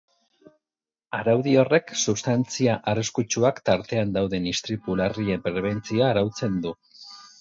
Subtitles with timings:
[1.17, 6.73] Araudi horrek substantzia arriskutsuak tartean dauden istripu larrien prebentzioa arautzen du.